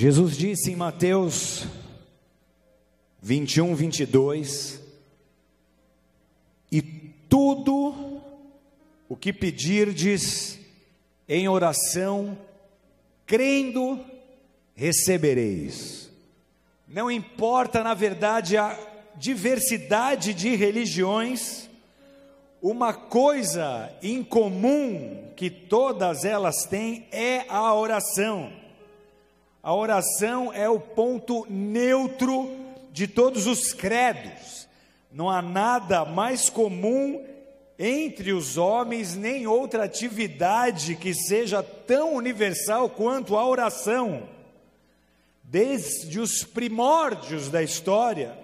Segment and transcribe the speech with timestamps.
[0.00, 1.66] Jesus disse em Mateus
[3.20, 4.80] 21, 22:
[6.72, 6.80] E
[7.28, 8.22] tudo
[9.10, 10.58] o que pedirdes
[11.28, 12.38] em oração,
[13.26, 14.02] crendo,
[14.74, 16.10] recebereis.
[16.88, 18.74] Não importa, na verdade, a
[19.16, 21.68] diversidade de religiões,
[22.62, 28.59] uma coisa em comum que todas elas têm é a oração.
[29.62, 32.50] A oração é o ponto neutro
[32.90, 34.66] de todos os credos.
[35.12, 37.22] Não há nada mais comum
[37.78, 44.22] entre os homens, nem outra atividade que seja tão universal quanto a oração.
[45.44, 48.38] Desde os primórdios da história,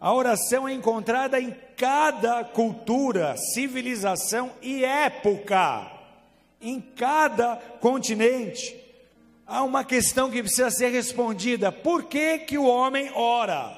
[0.00, 5.90] a oração é encontrada em cada cultura, civilização e época,
[6.62, 8.77] em cada continente
[9.48, 13.76] há uma questão que precisa ser respondida: por que, que o homem ora?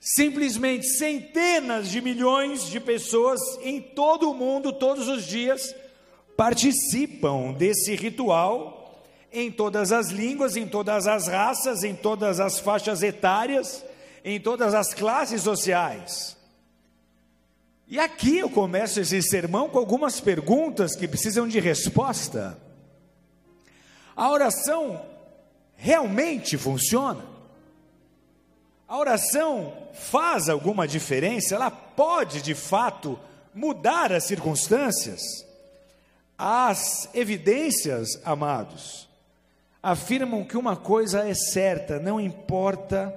[0.00, 5.74] Simplesmente centenas de milhões de pessoas em todo o mundo, todos os dias,
[6.36, 9.02] participam desse ritual,
[9.32, 13.84] em todas as línguas, em todas as raças, em todas as faixas etárias,
[14.24, 16.36] em todas as classes sociais.
[17.88, 22.65] E aqui eu começo esse sermão com algumas perguntas que precisam de resposta.
[24.16, 25.04] A oração
[25.76, 27.22] realmente funciona?
[28.88, 31.54] A oração faz alguma diferença?
[31.54, 33.18] Ela pode de fato
[33.54, 35.20] mudar as circunstâncias?
[36.38, 39.08] As evidências, amados,
[39.82, 43.14] afirmam que uma coisa é certa: não importa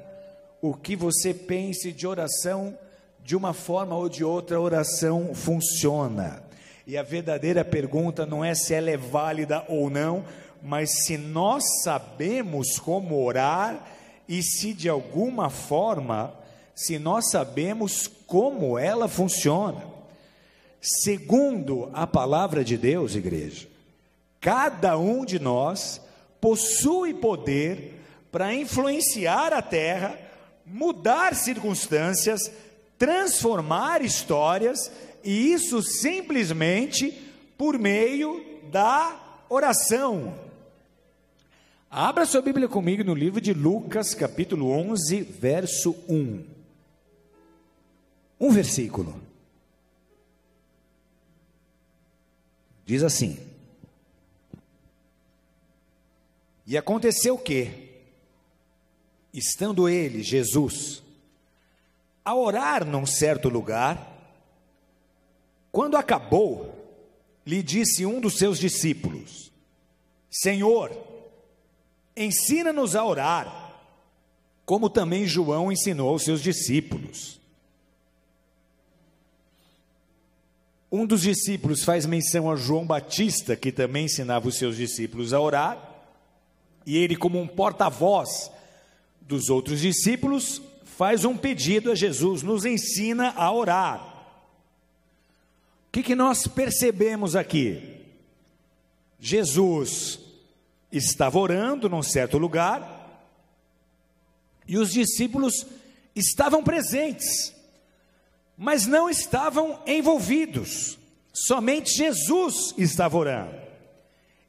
[0.61, 2.77] o que você pense de oração,
[3.23, 6.43] de uma forma ou de outra, a oração funciona.
[6.87, 10.25] E a verdadeira pergunta não é se ela é válida ou não,
[10.61, 13.85] mas se nós sabemos como orar
[14.27, 16.33] e se de alguma forma,
[16.75, 19.83] se nós sabemos como ela funciona.
[20.81, 23.67] Segundo a palavra de Deus, igreja,
[24.39, 25.99] cada um de nós
[26.39, 27.99] possui poder
[28.31, 30.17] para influenciar a terra,
[30.65, 32.51] mudar circunstâncias,
[32.97, 34.91] transformar histórias,
[35.23, 37.11] e isso simplesmente
[37.57, 40.48] por meio da oração.
[41.91, 46.45] Abra sua Bíblia comigo no livro de Lucas, capítulo 11, verso 1.
[48.39, 49.19] Um versículo.
[52.85, 53.39] Diz assim:
[56.67, 57.89] E aconteceu que,
[59.33, 61.01] estando ele, Jesus,
[62.23, 64.15] a orar num certo lugar,
[65.71, 66.71] quando acabou,
[67.43, 69.51] lhe disse um dos seus discípulos:
[70.29, 71.08] Senhor,
[72.21, 73.73] Ensina-nos a orar,
[74.65, 77.39] como também João ensinou aos seus discípulos.
[80.91, 85.39] Um dos discípulos faz menção a João Batista, que também ensinava os seus discípulos a
[85.39, 86.03] orar,
[86.85, 88.51] e ele, como um porta-voz
[89.21, 94.01] dos outros discípulos, faz um pedido a Jesus: nos ensina a orar.
[95.87, 97.95] O que, que nós percebemos aqui?
[99.21, 100.28] Jesus
[100.91, 102.97] estava orando num certo lugar
[104.67, 105.65] e os discípulos
[106.15, 107.53] estavam presentes,
[108.55, 110.97] mas não estavam envolvidos.
[111.33, 113.55] Somente Jesus estava orando.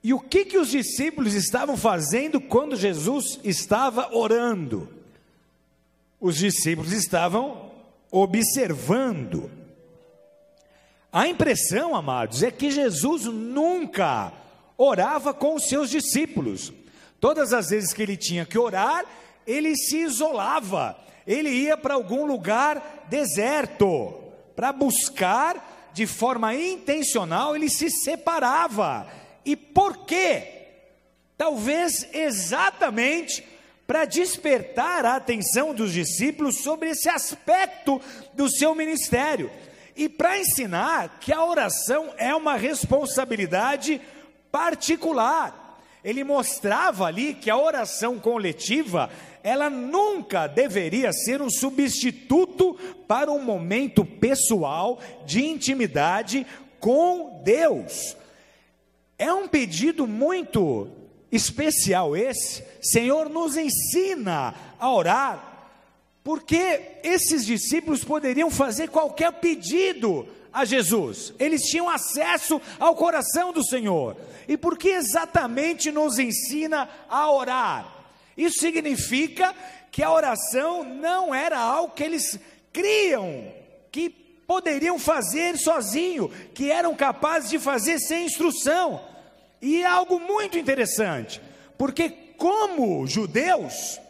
[0.02, 4.88] E o que que os discípulos estavam fazendo quando Jesus estava orando?
[6.20, 7.70] Os discípulos estavam
[8.10, 9.50] observando.
[11.12, 14.32] A impressão, amados, é que Jesus nunca
[14.82, 16.72] orava com os seus discípulos.
[17.20, 19.04] Todas as vezes que ele tinha que orar,
[19.46, 20.96] ele se isolava,
[21.26, 24.14] ele ia para algum lugar deserto,
[24.56, 29.06] para buscar de forma intencional, ele se separava.
[29.44, 30.46] E por quê?
[31.36, 33.44] Talvez exatamente
[33.86, 38.00] para despertar a atenção dos discípulos sobre esse aspecto
[38.32, 39.50] do seu ministério
[39.94, 44.00] e para ensinar que a oração é uma responsabilidade
[44.50, 45.78] particular.
[46.02, 49.10] Ele mostrava ali que a oração coletiva,
[49.42, 52.74] ela nunca deveria ser um substituto
[53.06, 56.46] para um momento pessoal de intimidade
[56.78, 58.16] com Deus.
[59.18, 60.88] É um pedido muito
[61.30, 62.64] especial esse.
[62.80, 65.68] Senhor, nos ensina a orar,
[66.24, 73.64] porque esses discípulos poderiam fazer qualquer pedido a Jesus, eles tinham acesso ao coração do
[73.64, 74.16] Senhor.
[74.48, 78.04] E por que exatamente nos ensina a orar?
[78.36, 79.54] Isso significa
[79.92, 82.38] que a oração não era algo que eles
[82.72, 83.52] criam,
[83.92, 89.00] que poderiam fazer sozinho, que eram capazes de fazer sem instrução.
[89.62, 91.40] E é algo muito interessante,
[91.78, 94.00] porque como judeus,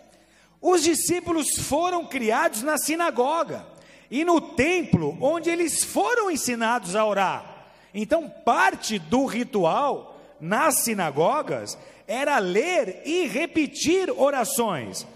[0.63, 3.67] os discípulos foram criados na sinagoga
[4.11, 7.67] e no templo onde eles foram ensinados a orar.
[7.95, 15.07] Então, parte do ritual nas sinagogas era ler e repetir orações.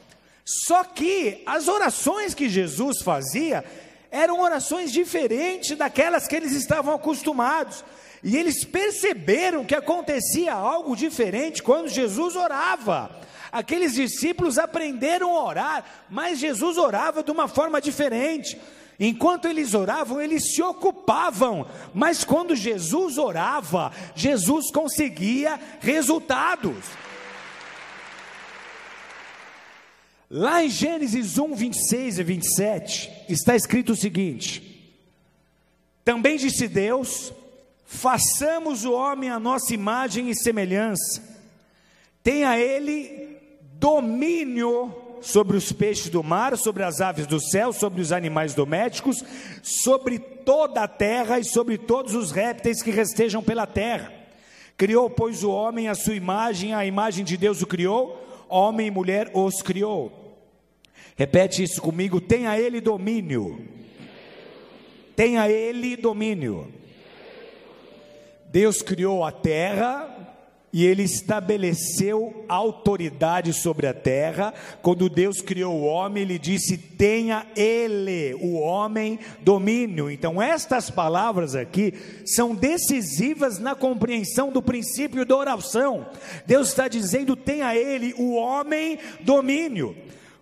[0.45, 3.65] Só que as orações que Jesus fazia
[4.11, 7.85] eram orações diferentes daquelas que eles estavam acostumados.
[8.23, 13.11] E eles perceberam que acontecia algo diferente quando Jesus orava.
[13.51, 18.61] Aqueles discípulos aprenderam a orar, mas Jesus orava de uma forma diferente.
[18.99, 26.77] Enquanto eles oravam, eles se ocupavam, mas quando Jesus orava, Jesus conseguia resultados.
[30.31, 34.95] Lá em Gênesis 1, 26 e 27, está escrito o seguinte:
[36.05, 37.33] Também disse Deus:
[37.85, 41.23] façamos o homem à nossa imagem e semelhança,
[42.23, 43.39] tenha ele
[43.75, 49.25] domínio sobre os peixes do mar, sobre as aves do céu, sobre os animais domésticos,
[49.63, 54.13] sobre toda a terra e sobre todos os répteis que rastejam pela terra.
[54.77, 58.91] Criou, pois, o homem à sua imagem, a imagem de Deus o criou, homem e
[58.91, 60.37] mulher os criou.
[61.17, 63.67] Repete isso comigo: tenha ele domínio.
[65.17, 66.73] Tenha ele domínio.
[68.51, 70.14] Deus criou a terra
[70.75, 74.53] e ele estabeleceu autoridade sobre a terra.
[74.83, 80.11] Quando Deus criou o homem, ele disse: tenha ele, o homem, domínio.
[80.11, 81.95] Então, estas palavras aqui
[82.27, 86.09] são decisivas na compreensão do princípio da oração.
[86.45, 89.97] Deus está dizendo: tenha ele, o homem, domínio.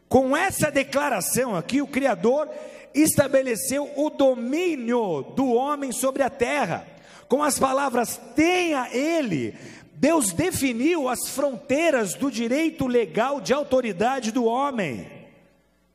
[0.09, 2.49] Com essa declaração aqui, o Criador
[2.95, 6.87] estabeleceu o domínio do homem sobre a terra.
[7.29, 9.55] Com as palavras tenha ele,
[10.03, 15.03] Deus definiu as fronteiras do direito legal de autoridade do homem.
[15.03, 15.07] O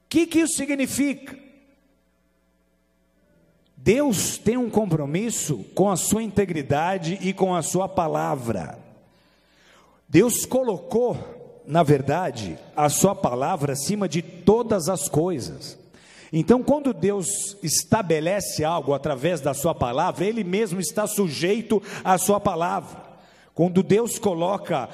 [0.08, 1.38] que, que isso significa?
[3.76, 8.80] Deus tem um compromisso com a sua integridade e com a sua palavra.
[10.08, 11.36] Deus colocou
[11.68, 15.78] na verdade, a Sua palavra acima de todas as coisas.
[16.32, 22.40] Então, quando Deus estabelece algo através da Sua palavra, Ele mesmo está sujeito à Sua
[22.40, 23.07] palavra.
[23.58, 24.88] Quando Deus coloca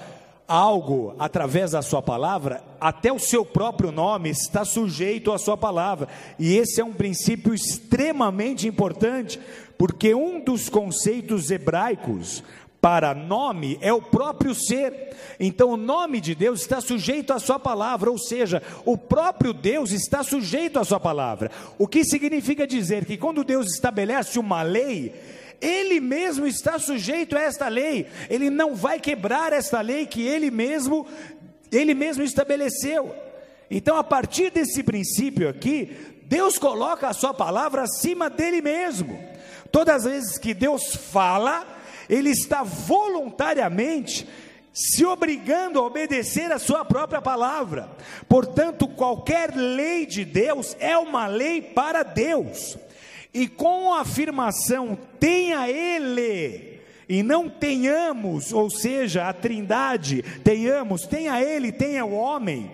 [0.47, 6.07] algo através da Sua palavra, até o seu próprio nome está sujeito à Sua palavra.
[6.39, 9.37] E esse é um princípio extremamente importante,
[9.77, 12.41] porque um dos conceitos hebraicos
[12.79, 15.13] para nome é o próprio ser.
[15.41, 19.91] Então o nome de Deus está sujeito à sua palavra, ou seja, o próprio Deus
[19.91, 21.51] está sujeito à sua palavra.
[21.77, 25.13] O que significa dizer que quando Deus estabelece uma lei,
[25.61, 28.07] ele mesmo está sujeito a esta lei.
[28.29, 31.07] Ele não vai quebrar esta lei que ele mesmo
[31.71, 33.15] ele mesmo estabeleceu.
[33.69, 35.95] Então, a partir desse princípio aqui,
[36.25, 39.19] Deus coloca a sua palavra acima dele mesmo.
[39.71, 41.65] Todas as vezes que Deus fala,
[42.07, 44.27] ele está voluntariamente
[44.71, 47.89] se obrigando a obedecer a sua própria palavra.
[48.27, 52.77] Portanto, qualquer lei de Deus é uma lei para Deus.
[53.33, 61.41] E com a afirmação tenha ele e não tenhamos, ou seja, a Trindade, tenhamos, tenha
[61.41, 62.73] ele, tenha o homem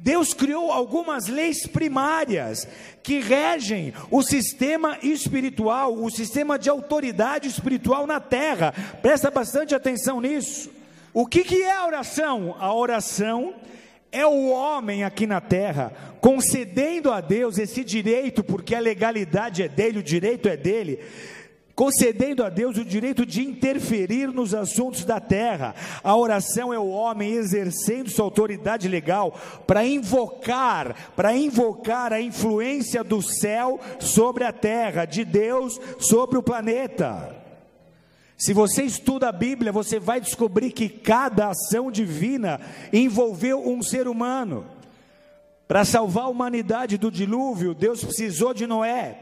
[0.00, 2.68] Deus criou algumas leis primárias
[3.02, 8.72] que regem o sistema espiritual, o sistema de autoridade espiritual na terra.
[9.02, 10.70] Presta bastante atenção nisso.
[11.12, 12.54] O que, que é a oração?
[12.60, 13.54] A oração
[14.12, 19.68] é o homem aqui na terra concedendo a Deus esse direito, porque a legalidade é
[19.68, 21.00] dele, o direito é dele,
[21.74, 25.76] concedendo a Deus o direito de interferir nos assuntos da terra.
[26.02, 33.04] A oração é o homem exercendo sua autoridade legal para invocar, para invocar a influência
[33.04, 37.36] do céu sobre a terra, de Deus sobre o planeta.
[38.36, 42.60] Se você estuda a Bíblia, você vai descobrir que cada ação divina
[42.92, 44.77] envolveu um ser humano.
[45.68, 49.20] Para salvar a humanidade do dilúvio, Deus precisou de Noé.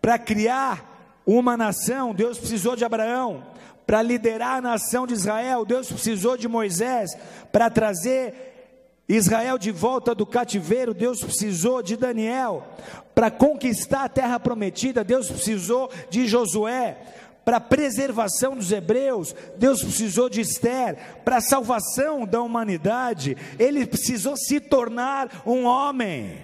[0.00, 3.46] Para criar uma nação, Deus precisou de Abraão.
[3.86, 7.14] Para liderar a nação de Israel, Deus precisou de Moisés.
[7.52, 12.66] Para trazer Israel de volta do cativeiro, Deus precisou de Daniel.
[13.14, 16.96] Para conquistar a terra prometida, Deus precisou de Josué.
[17.44, 20.96] Para a preservação dos hebreus, Deus precisou de Esther.
[21.24, 26.38] Para a salvação da humanidade, ele precisou se tornar um homem.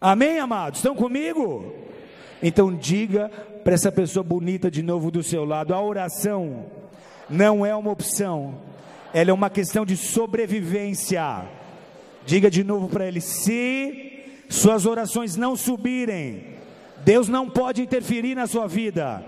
[0.00, 0.78] Amém, amados?
[0.78, 1.74] Estão comigo?
[2.42, 3.28] Então diga
[3.62, 6.64] para essa pessoa bonita de novo do seu lado: a oração
[7.28, 8.54] não é uma opção,
[9.12, 11.44] ela é uma questão de sobrevivência.
[12.24, 16.56] Diga de novo para ele: se suas orações não subirem,
[17.04, 19.22] Deus não pode interferir na sua vida.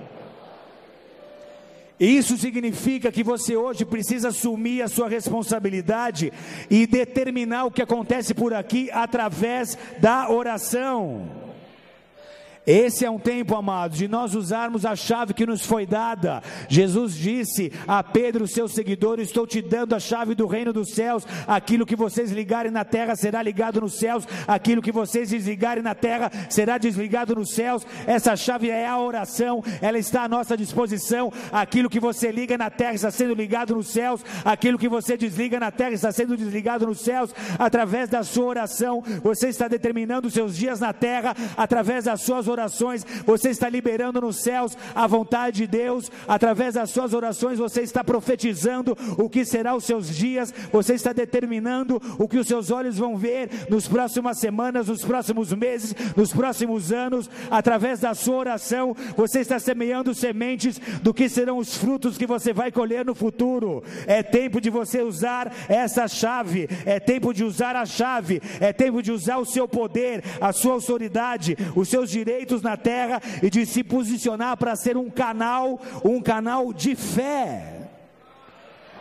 [2.04, 6.32] Isso significa que você hoje precisa assumir a sua responsabilidade
[6.68, 11.41] e determinar o que acontece por aqui através da oração.
[12.66, 16.40] Esse é um tempo, amados, de nós usarmos a chave que nos foi dada.
[16.68, 21.26] Jesus disse a Pedro, seu seguidor: Estou te dando a chave do reino dos céus.
[21.48, 25.94] Aquilo que vocês ligarem na terra será ligado nos céus, aquilo que vocês desligarem na
[25.94, 27.84] terra será desligado nos céus.
[28.06, 31.32] Essa chave é a oração, ela está à nossa disposição.
[31.50, 35.58] Aquilo que você liga na terra está sendo ligado nos céus, aquilo que você desliga
[35.58, 37.34] na terra está sendo desligado nos céus.
[37.58, 42.51] Através da sua oração, você está determinando seus dias na terra, através das suas orações,
[43.24, 48.02] você está liberando nos céus a vontade de Deus, através das suas orações, você está
[48.02, 52.98] profetizando o que será os seus dias, você está determinando o que os seus olhos
[52.98, 58.94] vão ver nos próximas semanas, nos próximos meses, nos próximos anos, através da sua oração,
[59.16, 63.82] você está semeando sementes do que serão os frutos que você vai colher no futuro.
[64.06, 69.02] É tempo de você usar essa chave, é tempo de usar a chave, é tempo
[69.02, 73.48] de usar o seu poder, a sua autoridade, os seus direitos feitos na terra e
[73.48, 77.71] de se posicionar para ser um canal, um canal de fé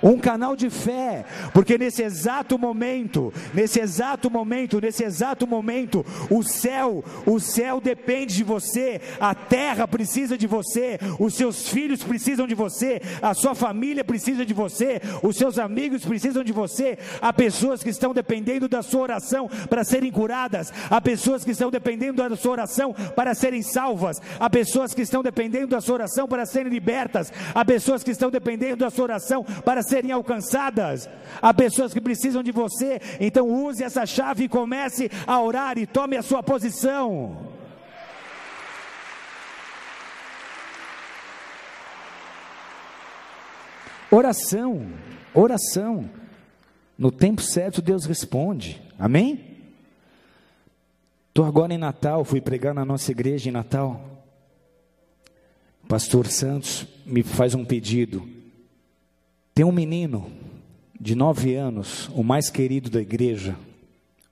[0.02, 6.44] um canal de fé, porque nesse exato momento, nesse exato momento, nesse exato momento, o
[6.44, 12.48] céu, o céu depende de você, a terra precisa de você, os seus filhos precisam
[12.48, 16.98] de você, a sua família precisa de você, os seus amigos precisam de você.
[17.22, 21.70] Há pessoas que estão dependendo da sua oração para serem curadas, há pessoas que estão
[21.70, 26.28] dependendo da sua oração para serem salvas, há pessoas que estão dependendo da sua oração
[26.28, 31.10] para serem libertas, há pessoas que estão dependendo da sua oração para serem alcançadas.
[31.42, 35.86] Há pessoas que precisam de você, então use essa chave e comece a orar e
[35.86, 37.52] tome a sua posição.
[44.10, 44.88] Oração,
[45.34, 46.10] oração.
[46.98, 48.82] No tempo certo Deus responde.
[48.98, 49.52] Amém?
[51.30, 54.26] Estou agora em Natal, fui pregar na nossa igreja em Natal.
[55.88, 58.41] Pastor Santos me faz um pedido.
[59.54, 60.32] Tem um menino
[61.00, 63.56] de nove anos, o mais querido da igreja,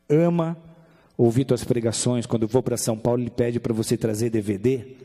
[0.07, 0.57] ama
[1.17, 2.25] ouvir tuas pregações.
[2.25, 4.95] Quando eu vou para São Paulo, ele pede para você trazer DVD.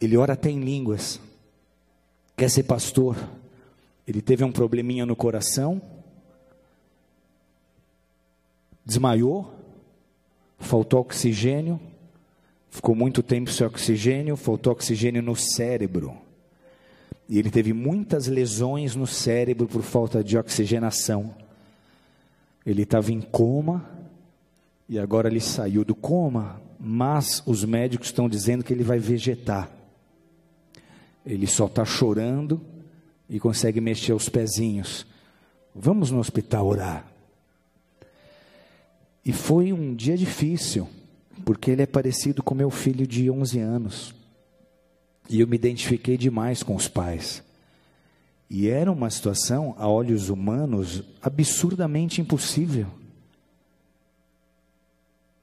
[0.00, 1.20] Ele ora até em línguas.
[2.34, 3.16] Quer ser pastor.
[4.08, 5.82] Ele teve um probleminha no coração.
[8.86, 9.52] Desmaiou.
[10.58, 11.78] Faltou oxigênio.
[12.70, 14.36] Ficou muito tempo sem oxigênio.
[14.36, 16.16] Faltou oxigênio no cérebro.
[17.30, 21.32] E ele teve muitas lesões no cérebro por falta de oxigenação.
[22.66, 23.88] Ele estava em coma
[24.88, 29.70] e agora ele saiu do coma, mas os médicos estão dizendo que ele vai vegetar.
[31.24, 32.60] Ele só está chorando
[33.28, 35.06] e consegue mexer os pezinhos.
[35.72, 37.06] Vamos no hospital orar.
[39.24, 40.88] E foi um dia difícil,
[41.44, 44.19] porque ele é parecido com meu filho de 11 anos.
[45.30, 47.40] E eu me identifiquei demais com os pais.
[48.50, 52.88] E era uma situação, a olhos humanos, absurdamente impossível.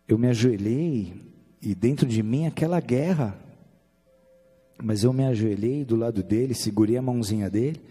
[0.05, 1.13] Eu me ajoelhei
[1.61, 3.39] e dentro de mim aquela guerra.
[4.77, 7.81] Mas eu me ajoelhei do lado dele, segurei a mãozinha dele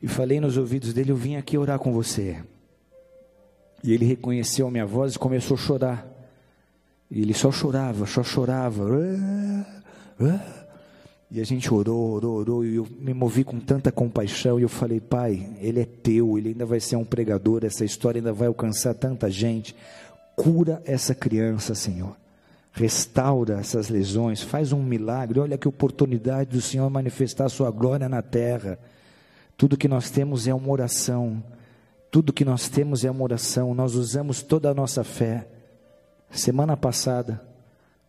[0.00, 2.40] e falei nos ouvidos dele: Eu vim aqui orar com você.
[3.82, 6.06] E ele reconheceu a minha voz e começou a chorar.
[7.10, 8.84] E ele só chorava, só chorava.
[8.88, 9.82] Ah,
[10.20, 10.57] ah.
[11.30, 14.68] E a gente orou, orou, orou, e eu me movi com tanta compaixão, e eu
[14.68, 18.48] falei, pai, ele é teu, ele ainda vai ser um pregador, essa história ainda vai
[18.48, 19.76] alcançar tanta gente.
[20.34, 22.16] Cura essa criança, Senhor.
[22.72, 25.40] Restaura essas lesões, faz um milagre.
[25.40, 28.78] Olha que oportunidade do Senhor manifestar a sua glória na terra.
[29.56, 31.42] Tudo que nós temos é uma oração.
[32.10, 33.74] Tudo que nós temos é uma oração.
[33.74, 35.46] Nós usamos toda a nossa fé.
[36.30, 37.42] Semana passada,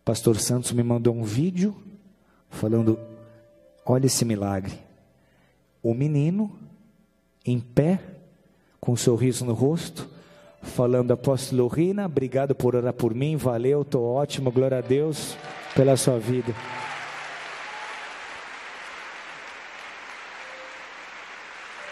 [0.04, 1.74] Pastor Santos me mandou um vídeo
[2.48, 2.98] falando
[3.92, 4.78] Olha esse milagre.
[5.82, 6.56] O menino,
[7.44, 7.98] em pé,
[8.78, 10.08] com um sorriso no rosto,
[10.62, 15.36] falando: Apóstolo Rina, obrigado por orar por mim, valeu, estou ótimo, glória a Deus
[15.74, 16.54] pela sua vida.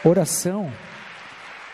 [0.05, 0.71] Oração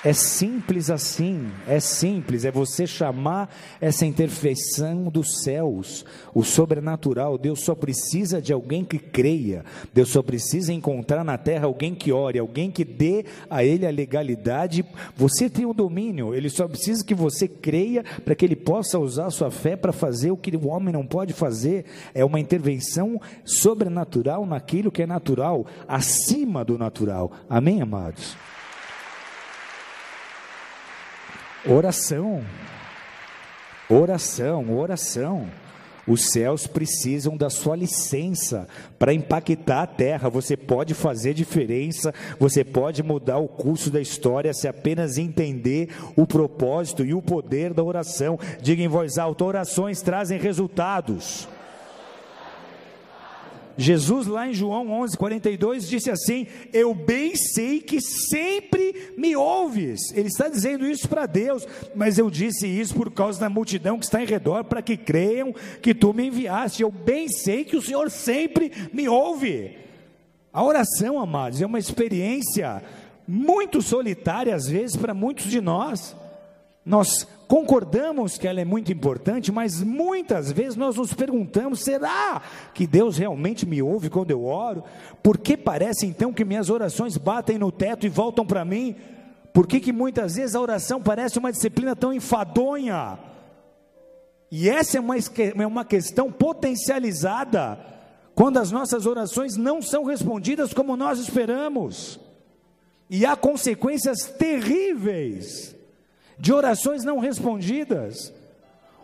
[0.04, 3.48] é simples assim, é simples, é você chamar
[3.80, 7.38] essa intervenção dos céus, o sobrenatural.
[7.38, 12.12] Deus só precisa de alguém que creia, Deus só precisa encontrar na terra alguém que
[12.12, 14.84] ore, alguém que dê a ele a legalidade.
[15.16, 19.26] Você tem o domínio, ele só precisa que você creia para que ele possa usar
[19.26, 21.86] a sua fé para fazer o que o homem não pode fazer.
[22.12, 27.32] É uma intervenção sobrenatural naquilo que é natural, acima do natural.
[27.48, 28.36] Amém, amados?
[31.66, 32.44] Oração.
[33.88, 35.48] Oração, oração.
[36.06, 38.68] Os céus precisam da sua licença
[38.98, 40.28] para impactar a terra.
[40.28, 46.26] Você pode fazer diferença, você pode mudar o curso da história se apenas entender o
[46.26, 48.38] propósito e o poder da oração.
[48.60, 51.48] Diga em voz alta: orações trazem resultados.
[53.76, 60.12] Jesus, lá em João 11, 42, disse assim: Eu bem sei que sempre me ouves.
[60.12, 64.04] Ele está dizendo isso para Deus, mas eu disse isso por causa da multidão que
[64.04, 66.82] está em redor, para que creiam que tu me enviaste.
[66.82, 69.76] Eu bem sei que o Senhor sempre me ouve.
[70.52, 72.80] A oração, amados, é uma experiência
[73.26, 76.14] muito solitária, às vezes, para muitos de nós.
[76.84, 82.42] Nós concordamos que ela é muito importante, mas muitas vezes nós nos perguntamos: será
[82.74, 84.84] que Deus realmente me ouve quando eu oro?
[85.22, 88.96] Por que parece então que minhas orações batem no teto e voltam para mim?
[89.52, 93.18] Por que, que muitas vezes a oração parece uma disciplina tão enfadonha?
[94.50, 97.78] E essa é uma, é uma questão potencializada
[98.34, 102.18] quando as nossas orações não são respondidas como nós esperamos,
[103.08, 105.74] e há consequências terríveis
[106.38, 108.32] de orações não respondidas.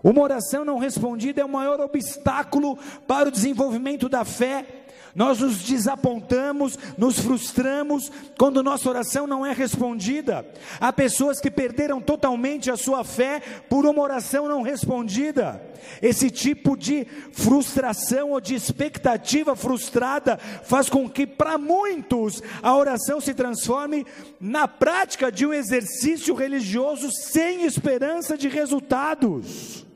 [0.03, 4.80] Uma oração não respondida é o maior obstáculo para o desenvolvimento da fé.
[5.15, 10.47] Nós nos desapontamos, nos frustramos quando nossa oração não é respondida.
[10.81, 15.61] Há pessoas que perderam totalmente a sua fé por uma oração não respondida.
[16.01, 23.21] Esse tipo de frustração ou de expectativa frustrada faz com que, para muitos, a oração
[23.21, 24.07] se transforme
[24.41, 29.90] na prática de um exercício religioso sem esperança de resultados.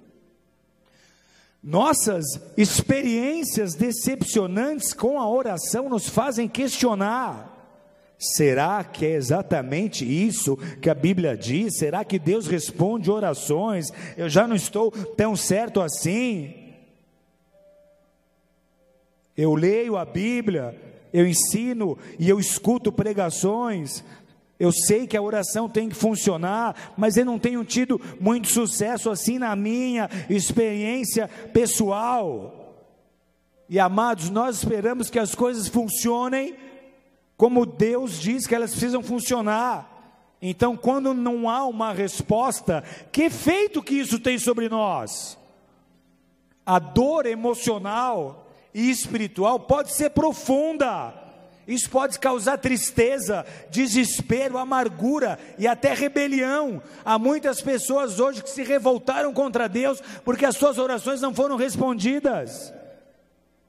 [1.65, 2.27] Nossas
[2.59, 7.81] experiências decepcionantes com a oração nos fazem questionar:
[8.19, 11.79] será que é exatamente isso que a Bíblia diz?
[11.79, 13.87] Será que Deus responde orações?
[14.15, 16.55] Eu já não estou tão certo assim.
[19.35, 20.79] Eu leio a Bíblia,
[21.15, 24.05] eu ensino e eu escuto pregações,
[24.59, 29.11] eu sei que a oração tem que funcionar, mas eu não tenho tido muito sucesso
[29.11, 32.77] assim na minha experiência pessoal.
[33.69, 36.57] E amados, nós esperamos que as coisas funcionem
[37.37, 39.91] como Deus diz que elas precisam funcionar.
[40.41, 45.39] Então, quando não há uma resposta, que efeito que isso tem sobre nós?
[46.65, 51.24] A dor emocional e espiritual pode ser profunda
[51.67, 56.83] isso pode causar tristeza, desespero, amargura e até rebelião.
[57.05, 61.57] Há muitas pessoas hoje que se revoltaram contra Deus porque as suas orações não foram
[61.57, 62.73] respondidas.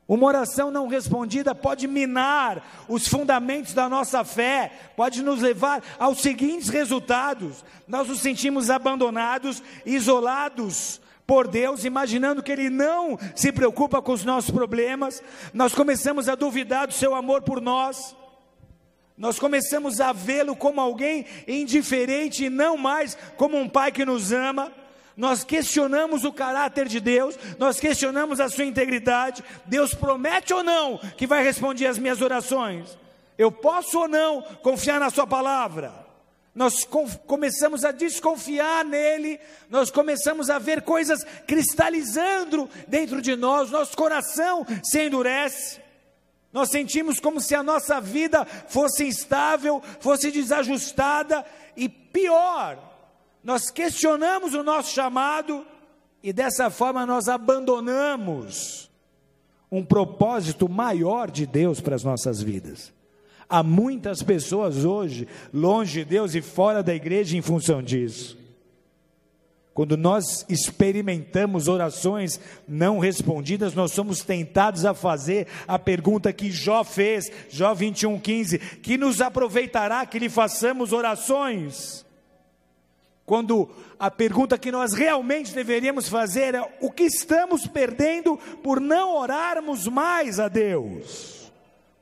[0.07, 6.21] Uma oração não respondida pode minar os fundamentos da nossa fé, pode nos levar aos
[6.21, 14.01] seguintes resultados: nós nos sentimos abandonados, isolados, por Deus, imaginando que Ele não se preocupa
[14.01, 18.15] com os nossos problemas, nós começamos a duvidar do Seu amor por nós,
[19.17, 24.31] nós começamos a vê-lo como alguém indiferente e não mais como um Pai que nos
[24.33, 24.71] ama.
[25.15, 29.41] Nós questionamos o caráter de Deus, nós questionamos a sua integridade.
[29.65, 32.97] Deus promete ou não que vai responder às minhas orações?
[33.37, 36.04] Eu posso ou não confiar na Sua palavra?
[36.55, 36.87] Nós
[37.27, 39.37] começamos a desconfiar nele,
[39.69, 45.81] nós começamos a ver coisas cristalizando dentro de nós, nosso coração se endurece.
[46.53, 52.79] Nós sentimos como se a nossa vida fosse instável, fosse desajustada e pior,
[53.43, 55.67] nós questionamos o nosso chamado
[56.23, 58.89] e dessa forma nós abandonamos
[59.69, 62.91] um propósito maior de Deus para as nossas vidas.
[63.47, 68.37] Há muitas pessoas hoje longe de Deus e fora da igreja em função disso.
[69.75, 76.81] Quando nós experimentamos orações não respondidas, nós somos tentados a fazer a pergunta que Jó
[76.85, 82.05] fez, Jó 21:15, que nos aproveitará que lhe façamos orações?
[83.25, 89.17] Quando a pergunta que nós realmente deveríamos fazer é: o que estamos perdendo por não
[89.17, 91.44] orarmos mais a Deus?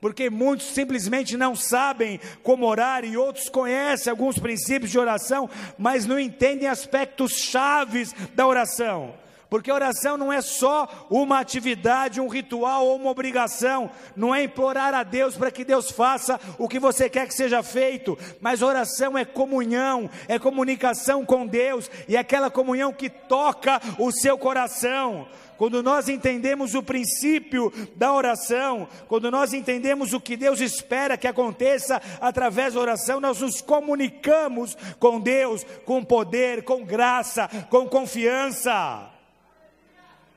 [0.04, 6.04] Porque muitos simplesmente não sabem como orar e outros conhecem alguns princípios de oração, mas
[6.04, 9.14] não entendem aspectos chaves da oração.
[9.54, 14.92] Porque oração não é só uma atividade, um ritual ou uma obrigação, não é implorar
[14.92, 19.16] a Deus para que Deus faça o que você quer que seja feito, mas oração
[19.16, 25.28] é comunhão, é comunicação com Deus e é aquela comunhão que toca o seu coração.
[25.56, 31.28] Quando nós entendemos o princípio da oração, quando nós entendemos o que Deus espera que
[31.28, 39.13] aconteça através da oração, nós nos comunicamos com Deus com poder, com graça, com confiança.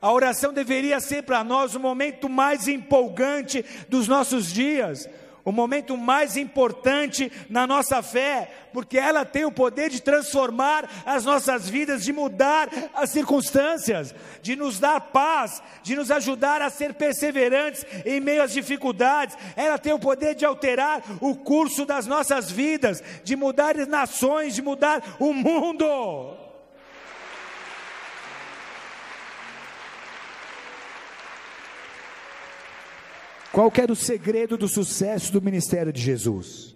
[0.01, 5.09] A oração deveria ser para nós o momento mais empolgante dos nossos dias,
[5.43, 11.25] o momento mais importante na nossa fé, porque ela tem o poder de transformar as
[11.25, 16.93] nossas vidas, de mudar as circunstâncias, de nos dar paz, de nos ajudar a ser
[16.93, 19.35] perseverantes em meio às dificuldades.
[19.55, 24.53] Ela tem o poder de alterar o curso das nossas vidas, de mudar as nações,
[24.53, 26.46] de mudar o mundo.
[33.57, 36.75] Qual era o segredo do sucesso do ministério de Jesus?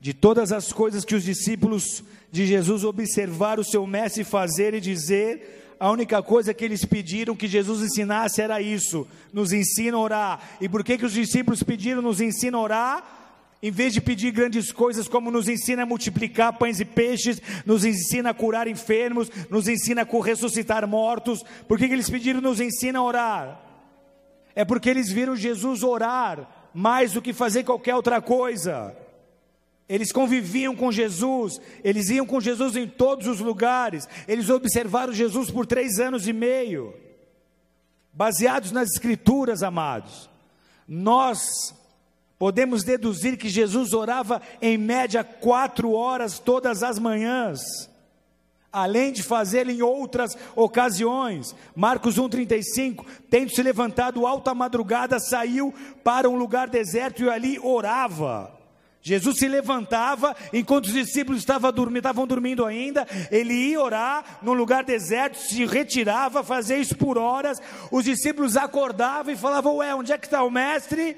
[0.00, 4.80] De todas as coisas que os discípulos de Jesus observaram o seu mestre fazer e
[4.80, 10.00] dizer, a única coisa que eles pediram que Jesus ensinasse era isso: nos ensina a
[10.00, 10.56] orar.
[10.60, 13.38] E por que, que os discípulos pediram nos ensina a orar?
[13.62, 17.84] Em vez de pedir grandes coisas, como nos ensina a multiplicar pães e peixes, nos
[17.84, 22.58] ensina a curar enfermos, nos ensina a ressuscitar mortos, por que, que eles pediram nos
[22.58, 23.73] ensina a orar?
[24.54, 28.96] É porque eles viram Jesus orar mais do que fazer qualquer outra coisa.
[29.88, 35.50] Eles conviviam com Jesus, eles iam com Jesus em todos os lugares, eles observaram Jesus
[35.50, 36.94] por três anos e meio,
[38.12, 40.30] baseados nas Escrituras, amados.
[40.88, 41.74] Nós
[42.38, 47.60] podemos deduzir que Jesus orava em média quatro horas todas as manhãs
[48.74, 51.54] além de fazê-lo em outras ocasiões.
[51.76, 58.52] Marcos 1,35: Tendo se levantado alta madrugada, saiu para um lugar deserto e ali orava.
[59.00, 64.54] Jesus se levantava enquanto os discípulos estavam dormindo, estavam dormindo ainda, ele ia orar num
[64.54, 67.60] lugar deserto, se retirava, fazia isso por horas.
[67.92, 71.16] Os discípulos acordavam e falavam: Ué, onde é que está o mestre?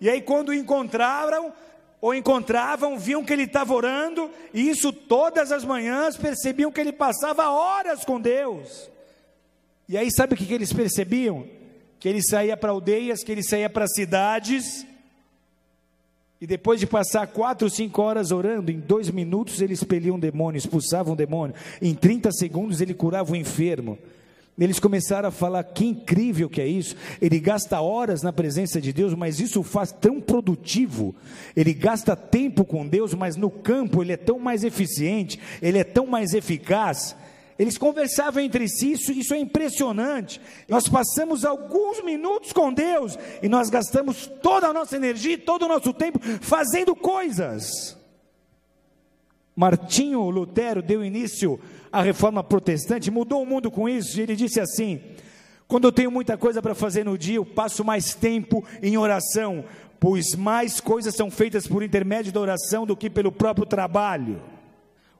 [0.00, 1.52] E aí, quando o encontraram,
[2.00, 6.92] ou encontravam, viam que ele estava orando, e isso todas as manhãs percebiam que ele
[6.92, 8.88] passava horas com Deus.
[9.88, 11.46] E aí, sabe o que, que eles percebiam?
[11.98, 14.86] Que ele saía para aldeias, que ele saía para cidades,
[16.40, 20.58] e depois de passar quatro, cinco horas orando, em dois minutos ele expelia um demônio,
[20.58, 23.98] expulsava um demônio, em 30 segundos ele curava o um enfermo.
[24.58, 26.96] Eles começaram a falar que incrível que é isso.
[27.20, 31.14] Ele gasta horas na presença de Deus, mas isso o faz tão produtivo.
[31.54, 35.84] Ele gasta tempo com Deus, mas no campo ele é tão mais eficiente, ele é
[35.84, 37.14] tão mais eficaz.
[37.56, 40.40] Eles conversavam entre si, isso, isso é impressionante.
[40.68, 45.68] Nós passamos alguns minutos com Deus e nós gastamos toda a nossa energia, todo o
[45.68, 47.96] nosso tempo fazendo coisas.
[49.56, 51.58] Martinho Lutero deu início
[51.92, 55.00] à reforma protestante, mudou o mundo com isso, e ele disse assim:
[55.66, 59.64] quando eu tenho muita coisa para fazer no dia, eu passo mais tempo em oração,
[60.00, 64.40] pois mais coisas são feitas por intermédio da oração do que pelo próprio trabalho.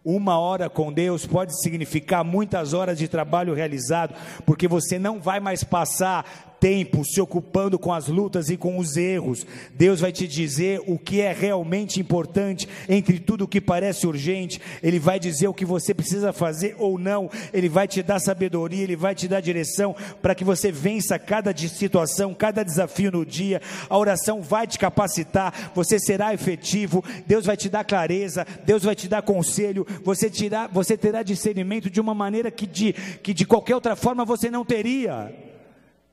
[0.03, 4.15] Uma hora com Deus pode significar muitas horas de trabalho realizado,
[4.47, 8.97] porque você não vai mais passar tempo se ocupando com as lutas e com os
[8.97, 9.47] erros.
[9.75, 14.61] Deus vai te dizer o que é realmente importante entre tudo o que parece urgente.
[14.83, 17.31] Ele vai dizer o que você precisa fazer ou não.
[17.53, 21.57] Ele vai te dar sabedoria, ele vai te dar direção para que você vença cada
[21.57, 23.61] situação, cada desafio no dia.
[23.89, 27.05] A oração vai te capacitar, você será efetivo.
[27.27, 29.87] Deus vai te dar clareza, Deus vai te dar conselho.
[30.05, 34.25] Você, tirar, você terá discernimento de uma maneira que de, que de qualquer outra forma
[34.25, 35.48] você não teria.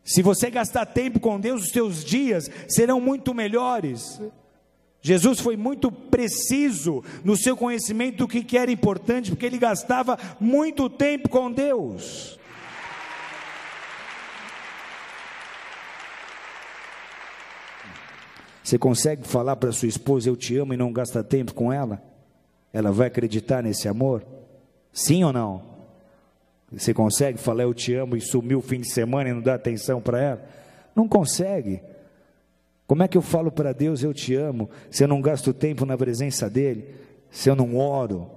[0.06, 4.22] Se você gastar tempo com Deus, os seus dias serão muito melhores.
[5.02, 10.88] Jesus foi muito preciso no seu conhecimento do que era importante, porque ele gastava muito
[10.91, 12.39] tempo com Deus.
[18.63, 22.02] Você consegue falar para sua esposa eu te amo e não gasta tempo com ela?
[22.72, 24.24] Ela vai acreditar nesse amor?
[24.91, 25.75] Sim ou não?
[26.76, 29.56] Você consegue falar eu te amo e sumir o fim de semana e não dar
[29.56, 30.46] atenção para ela?
[30.96, 31.82] Não consegue.
[32.86, 35.86] Como é que eu falo para Deus eu te amo se eu não gasto tempo
[35.86, 36.94] na presença dele?
[37.32, 38.30] Se eu não oro?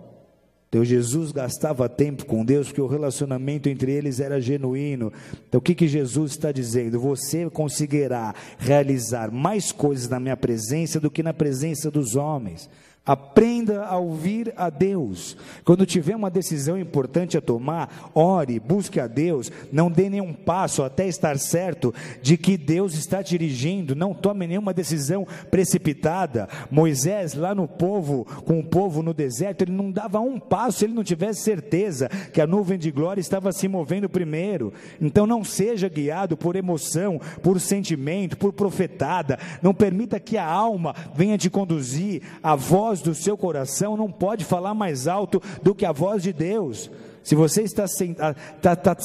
[0.69, 5.13] Então Jesus gastava tempo com Deus porque o relacionamento entre eles era genuíno.
[5.49, 7.01] Então o que, que Jesus está dizendo?
[7.01, 12.69] Você conseguirá realizar mais coisas na minha presença do que na presença dos homens.
[13.09, 15.35] Aprenda a ouvir a Deus.
[15.65, 19.51] Quando tiver uma decisão importante a tomar, ore, busque a Deus.
[19.73, 23.97] Não dê nenhum passo até estar certo de que Deus está dirigindo.
[23.97, 26.51] Não tome nenhuma decisão precipitada.
[26.71, 30.85] Moisés, lá no povo, com o povo no deserto, ele não dava um passo se
[30.85, 34.71] ele não tivesse certeza que a nuvem de glória estava se movendo primeiro.
[35.01, 39.39] Então não seja guiado por emoção, por sentimento, por profetada.
[39.63, 42.21] Não permita que a alma venha te conduzir.
[42.43, 46.23] A voz voz do seu coração não pode falar mais alto do que a voz
[46.23, 46.91] de Deus.
[47.23, 48.97] Se você está, está, está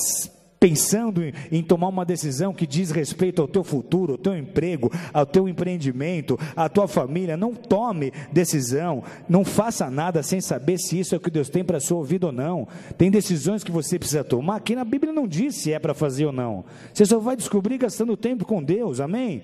[0.60, 5.26] pensando em, tomar uma decisão que diz respeito ao teu futuro, ao teu emprego, ao
[5.26, 11.14] teu empreendimento, à tua família, não tome decisão, não faça nada sem saber se isso
[11.14, 12.66] é o que Deus tem para sua vida ou não.
[12.98, 16.26] Tem decisões que você precisa tomar que na Bíblia não diz se é para fazer
[16.26, 16.64] ou não.
[16.94, 19.44] Você só vai descobrir gastando tempo com Deus, amém?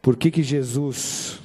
[0.00, 1.40] Por que, que Jesus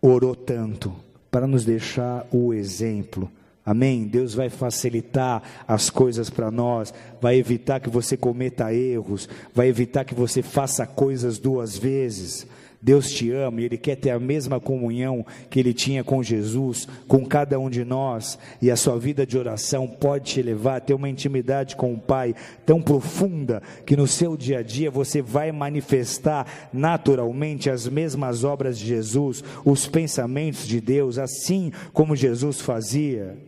[0.00, 0.94] orou tanto?
[1.32, 3.28] Para nos deixar o exemplo.
[3.64, 4.04] Amém?
[4.04, 6.92] Deus vai facilitar as coisas para nós,
[7.22, 12.46] vai evitar que você cometa erros, vai evitar que você faça coisas duas vezes.
[12.82, 16.88] Deus te ama e Ele quer ter a mesma comunhão que Ele tinha com Jesus,
[17.06, 20.80] com cada um de nós, e a sua vida de oração pode te levar a
[20.80, 22.34] ter uma intimidade com o Pai
[22.66, 28.76] tão profunda que no seu dia a dia você vai manifestar naturalmente as mesmas obras
[28.76, 33.38] de Jesus, os pensamentos de Deus, assim como Jesus fazia.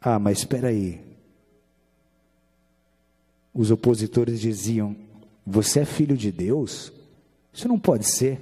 [0.00, 1.00] Ah, mas espera aí.
[3.52, 4.96] Os opositores diziam:
[5.46, 6.92] você é filho de Deus?
[7.52, 8.40] Isso não pode ser.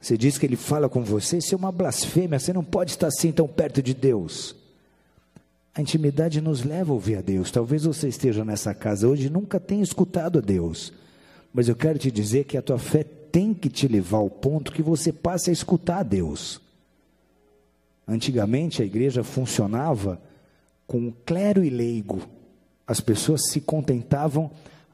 [0.00, 3.08] Você diz que ele fala com você, isso é uma blasfêmia, você não pode estar
[3.08, 4.54] assim tão perto de Deus.
[5.74, 7.50] A intimidade nos leva a ouvir a Deus.
[7.50, 10.92] Talvez você esteja nessa casa hoje e nunca tenha escutado a Deus.
[11.52, 14.72] Mas eu quero te dizer que a tua fé tem que te levar ao ponto
[14.72, 16.60] que você passe a escutar a Deus.
[18.06, 20.20] Antigamente a igreja funcionava
[20.86, 22.22] com clero e leigo.
[22.86, 24.50] As pessoas se contentavam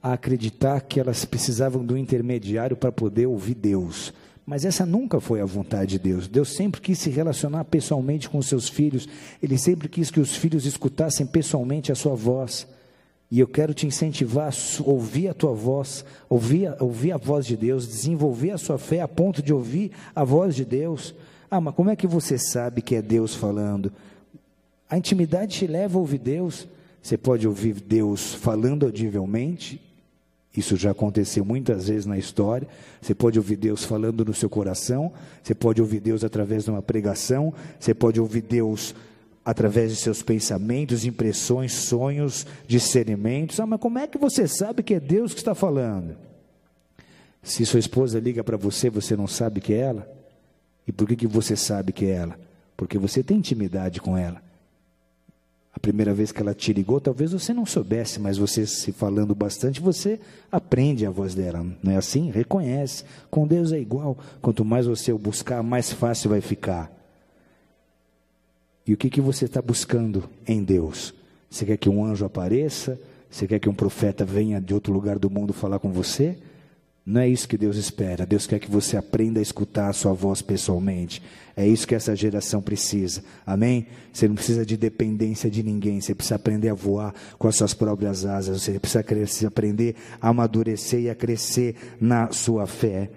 [0.07, 4.14] a acreditar que elas precisavam do intermediário para poder ouvir Deus.
[4.47, 6.29] Mas essa nunca foi a vontade de Deus.
[6.29, 9.09] Deus sempre quis se relacionar pessoalmente com os seus filhos.
[9.42, 12.69] Ele sempre quis que os filhos escutassem pessoalmente a sua voz.
[13.29, 17.57] E eu quero te incentivar a ouvir a tua voz, ouvir, ouvir a voz de
[17.57, 21.16] Deus, desenvolver a sua fé a ponto de ouvir a voz de Deus.
[21.51, 23.92] Ah, mas como é que você sabe que é Deus falando?
[24.88, 26.69] A intimidade te leva a ouvir Deus.
[27.03, 29.81] Você pode ouvir Deus falando audivelmente,
[30.57, 32.66] isso já aconteceu muitas vezes na história.
[33.01, 36.81] Você pode ouvir Deus falando no seu coração, você pode ouvir Deus através de uma
[36.81, 38.95] pregação, você pode ouvir Deus
[39.45, 43.61] através de seus pensamentos, impressões, sonhos, discernimentos.
[43.61, 46.16] Ah, mas como é que você sabe que é Deus que está falando?
[47.42, 50.16] Se sua esposa liga para você, você não sabe que é ela?
[50.87, 52.38] E por que, que você sabe que é ela?
[52.77, 54.42] Porque você tem intimidade com ela.
[55.77, 59.35] A primeira vez que ela te ligou, talvez você não soubesse, mas você se falando
[59.35, 60.19] bastante, você
[60.51, 61.65] aprende a voz dela.
[61.83, 62.31] Não é assim?
[62.31, 63.05] Reconhece.
[63.31, 64.17] Com Deus é igual.
[64.41, 66.91] Quanto mais você o buscar, mais fácil vai ficar.
[68.87, 71.12] E o que, que você está buscando em Deus?
[71.51, 72.99] Você quer que um anjo apareça?
[73.29, 76.39] Você quer que um profeta venha de outro lugar do mundo falar com você?
[77.07, 78.27] Não é isso que Deus espera.
[78.27, 81.23] Deus quer que você aprenda a escutar a sua voz pessoalmente.
[81.57, 83.23] É isso que essa geração precisa.
[83.47, 83.87] Amém?
[84.12, 86.01] Você não precisa de dependência de ninguém.
[86.01, 88.61] Você precisa aprender a voar com as suas próprias asas.
[88.61, 93.09] Você precisa aprender a amadurecer e a crescer na sua fé.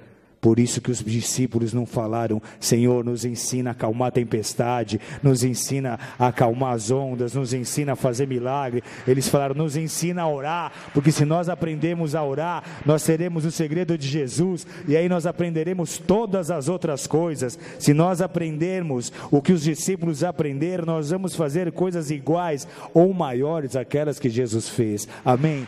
[0.41, 5.43] Por isso que os discípulos não falaram, Senhor, nos ensina a acalmar a tempestade, nos
[5.43, 8.81] ensina a acalmar as ondas, nos ensina a fazer milagre.
[9.05, 13.51] Eles falaram, nos ensina a orar, porque se nós aprendemos a orar, nós teremos o
[13.51, 17.59] segredo de Jesus e aí nós aprenderemos todas as outras coisas.
[17.77, 23.75] Se nós aprendermos o que os discípulos aprenderam, nós vamos fazer coisas iguais ou maiores
[23.75, 25.07] àquelas que Jesus fez.
[25.25, 25.67] Amém.